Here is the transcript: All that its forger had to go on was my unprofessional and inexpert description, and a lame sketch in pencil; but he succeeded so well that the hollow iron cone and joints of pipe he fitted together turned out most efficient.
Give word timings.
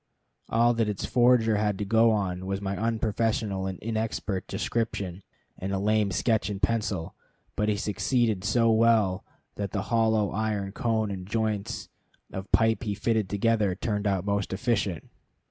All 0.49 0.73
that 0.73 0.89
its 0.89 1.05
forger 1.05 1.57
had 1.57 1.77
to 1.77 1.85
go 1.85 2.09
on 2.09 2.47
was 2.47 2.59
my 2.59 2.75
unprofessional 2.75 3.67
and 3.67 3.77
inexpert 3.81 4.47
description, 4.47 5.21
and 5.59 5.71
a 5.71 5.77
lame 5.77 6.09
sketch 6.09 6.49
in 6.49 6.59
pencil; 6.59 7.13
but 7.55 7.69
he 7.69 7.77
succeeded 7.77 8.43
so 8.43 8.71
well 8.71 9.23
that 9.57 9.73
the 9.73 9.81
hollow 9.93 10.31
iron 10.31 10.71
cone 10.71 11.11
and 11.11 11.27
joints 11.27 11.87
of 12.33 12.51
pipe 12.51 12.81
he 12.81 12.95
fitted 12.95 13.29
together 13.29 13.75
turned 13.75 14.07
out 14.07 14.25
most 14.25 14.51
efficient. 14.53 15.07